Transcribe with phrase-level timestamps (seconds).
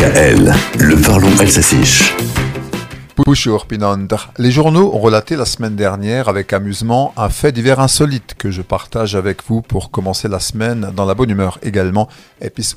[0.00, 1.28] Le parlons.
[3.26, 4.16] Bonjour Pinander.
[4.38, 8.62] Les journaux ont relaté la semaine dernière avec amusement un fait divers insolite que je
[8.62, 12.08] partage avec vous pour commencer la semaine dans la bonne humeur également.
[12.40, 12.76] Epis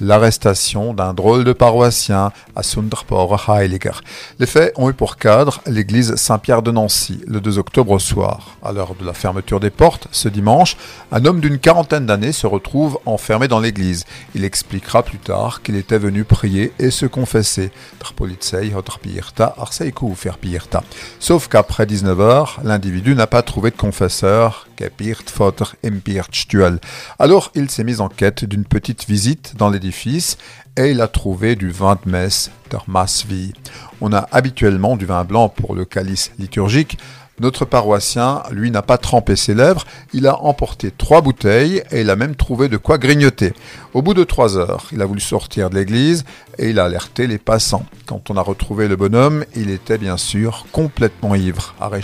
[0.00, 4.00] l'arrestation d'un drôle de paroissien à Sunderport Heiliger.
[4.38, 8.56] Les faits ont eu pour cadre l'église Saint-Pierre de Nancy le 2 octobre au soir.
[8.62, 10.76] À l'heure de la fermeture des portes, ce dimanche,
[11.12, 14.04] un homme d'une quarantaine d'années se retrouve enfermé dans l'église.
[14.34, 17.70] Il expliquera plus tard qu'il était venu prier et se confesser.
[21.20, 24.67] Sauf qu'après 19h, l'individu n'a pas trouvé de confesseur,
[27.18, 30.36] alors il s'est mis en quête d'une petite visite dans l'édifice
[30.76, 33.52] et il a trouvé du vin de messe, der Massvi.
[34.00, 36.98] On a habituellement du vin blanc pour le calice liturgique,
[37.40, 42.10] notre paroissien, lui, n'a pas trempé ses lèvres, il a emporté trois bouteilles et il
[42.10, 43.52] a même trouvé de quoi grignoter.
[43.94, 46.24] Au bout de trois heures, il a voulu sortir de l'église
[46.58, 47.84] et il a alerté les passants.
[48.06, 51.98] Quand on a retrouvé le bonhomme, il était bien sûr complètement ivre, à la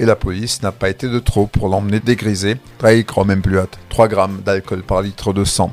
[0.00, 5.02] et la police n'a pas été de trop pour l'emmener dégrisé, 3 grammes d'alcool par
[5.02, 5.72] litre de sang.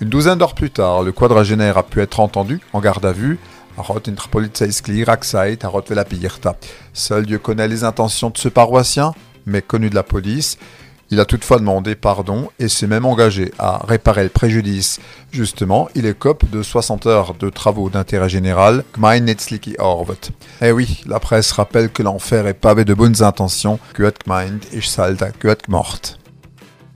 [0.00, 3.38] Une douzaine d'heures plus tard, le quadragénaire a pu être entendu en garde à vue
[6.92, 9.14] Seul Dieu connaît les intentions de ce paroissien,
[9.46, 10.58] mais connu de la police.
[11.12, 14.98] Il a toutefois demandé pardon et s'est même engagé à réparer le préjudice.
[15.30, 18.82] Justement, il écope de 60 heures de travaux d'intérêt général,
[20.62, 24.88] Eh oui, la presse rappelle que l'enfer est pavé de bonnes intentions, que Gemeinde ist
[24.88, 25.28] Salda,
[25.68, 26.21] mort.